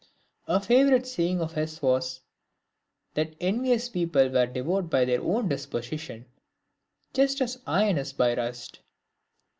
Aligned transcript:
A 0.47 0.59
favourite 0.59 1.05
saying 1.05 1.41
of 1.41 1.53
his 1.53 1.79
was," 1.79 2.21
That 3.13 3.35
envious 3.39 3.87
people 3.87 4.29
were 4.29 4.47
devoured 4.47 4.89
by 4.89 5.05
their 5.05 5.21
own 5.21 5.47
disposition, 5.47 6.25
just 7.13 7.39
as 7.39 7.61
iron 7.67 7.99
is 7.99 8.11
by 8.11 8.33
rust." 8.33 8.79